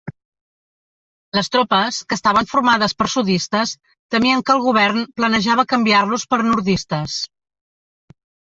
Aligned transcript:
Les 1.39 1.49
tropes, 1.55 1.99
que 2.13 2.17
estaven 2.19 2.49
formades 2.53 2.97
per 3.01 3.07
sudistes, 3.15 3.75
temien 4.15 4.43
que 4.49 4.55
el 4.57 4.65
govern 4.71 5.05
planejava 5.21 5.69
canviar-los 5.75 6.29
per 6.33 6.43
nordistes. 6.49 7.23